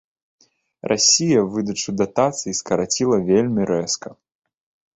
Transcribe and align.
Расія 0.91 1.43
выдачу 1.57 1.89
датацый 2.01 2.57
скараціла 2.63 3.17
вельмі 3.31 3.69
рэзка. 3.73 4.09